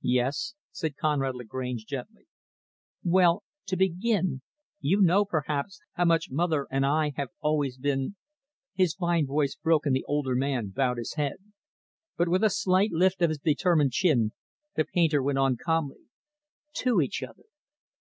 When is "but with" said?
12.16-12.42